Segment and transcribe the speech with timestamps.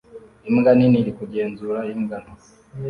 [0.49, 2.33] Imbwa nini iri kugenzura imbwa nto